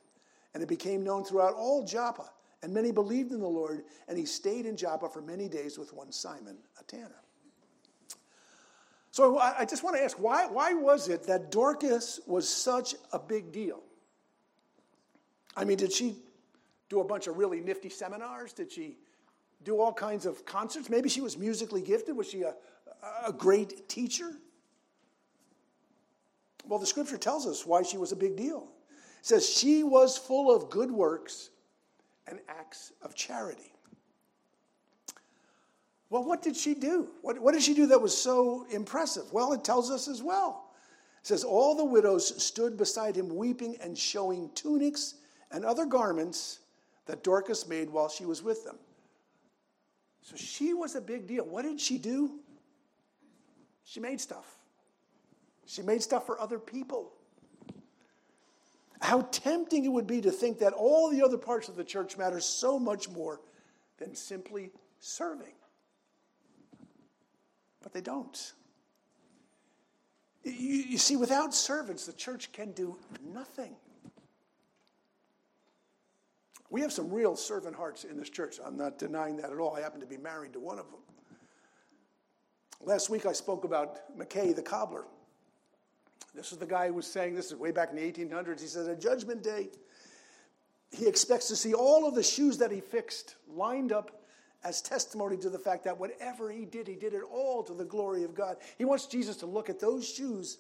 [0.54, 2.30] And it became known throughout all Joppa.
[2.62, 5.94] And many believed in the Lord, and he stayed in Joppa for many days with
[5.94, 7.22] one Simon, a tanner.
[9.12, 13.20] So I just want to ask why, why was it that Dorcas was such a
[13.20, 13.82] big deal?
[15.56, 16.18] I mean, did she
[16.90, 18.54] do a bunch of really nifty seminars?
[18.54, 18.98] Did she
[19.64, 20.90] do all kinds of concerts?
[20.90, 22.16] Maybe she was musically gifted.
[22.16, 22.54] Was she a,
[23.26, 24.32] a great teacher?
[26.68, 28.68] Well, the scripture tells us why she was a big deal.
[29.20, 31.50] It says she was full of good works
[32.28, 33.72] and acts of charity.
[36.10, 37.10] Well, what did she do?
[37.22, 39.32] What, what did she do that was so impressive?
[39.32, 40.72] Well, it tells us as well.
[41.22, 45.16] It says, All the widows stood beside him, weeping and showing tunics
[45.52, 46.60] and other garments
[47.06, 48.78] that Dorcas made while she was with them.
[50.22, 51.46] So she was a big deal.
[51.46, 52.40] What did she do?
[53.84, 54.58] She made stuff.
[55.68, 57.12] She made stuff for other people.
[59.02, 62.18] How tempting it would be to think that all the other parts of the church
[62.18, 63.42] matter so much more
[63.98, 65.54] than simply serving.
[67.84, 68.54] But they don't.
[70.44, 72.98] You, you see, without servants, the church can do
[73.32, 73.76] nothing.
[76.76, 78.60] We have some real servant hearts in this church.
[78.62, 79.78] I'm not denying that at all.
[79.78, 81.00] I happen to be married to one of them.
[82.82, 85.06] Last week I spoke about McKay the cobbler.
[86.36, 88.60] This is the guy who was saying, this is way back in the 1800s.
[88.60, 89.70] He said, at Judgment Day,
[90.92, 94.24] he expects to see all of the shoes that he fixed lined up
[94.66, 97.86] as testimony to the fact that whatever he did, he did it all to the
[97.86, 98.58] glory of God.
[98.78, 100.58] He wants Jesus to look at those shoes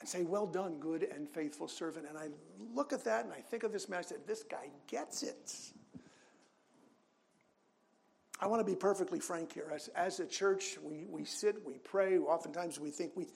[0.00, 2.06] and say, Well done, good and faithful servant.
[2.08, 2.28] And I
[2.74, 5.54] look at that and I think of this man, I said, This guy gets it.
[8.42, 9.70] I want to be perfectly frank here.
[9.72, 12.16] As, as a church, we, we sit, we pray.
[12.16, 13.26] Oftentimes we think we,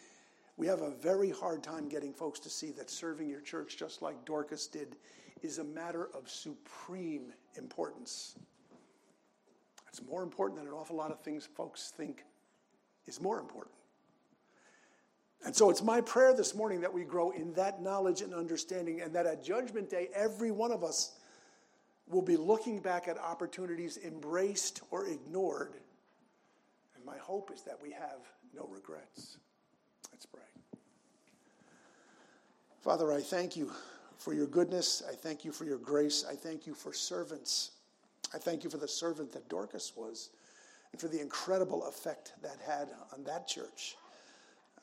[0.57, 4.01] we have a very hard time getting folks to see that serving your church, just
[4.01, 4.97] like Dorcas did,
[5.43, 8.35] is a matter of supreme importance.
[9.89, 12.25] It's more important than an awful lot of things folks think
[13.07, 13.75] is more important.
[15.45, 19.03] And so it's my prayer this morning that we grow in that knowledge and understanding,
[19.03, 21.19] and that at Judgment Day, every one of us
[22.09, 25.75] will be looking back at opportunities embraced or ignored.
[26.97, 28.21] And my hope is that we have
[28.55, 29.37] no regrets.
[30.13, 30.43] Let's pray.
[32.81, 33.71] Father, I thank you
[34.17, 35.03] for your goodness.
[35.11, 36.25] I thank you for your grace.
[36.29, 37.73] I thank you for servants.
[38.33, 40.31] I thank you for the servant that Dorcas was
[40.93, 43.97] and for the incredible effect that had on that church.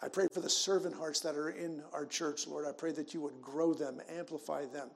[0.03, 2.65] I pray for the servant hearts that are in our church, Lord.
[2.67, 4.89] I pray that you would grow them, amplify them,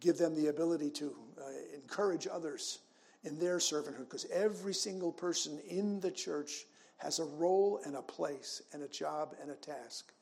[0.00, 1.44] give them the ability to uh,
[1.74, 2.80] encourage others
[3.24, 6.66] in their servanthood, because every single person in the church
[6.98, 10.12] has a role and a place and a job and a task.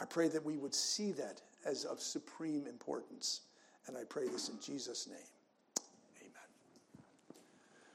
[0.00, 3.42] I pray that we would see that as of supreme importance.
[3.86, 5.18] And I pray this in Jesus' name.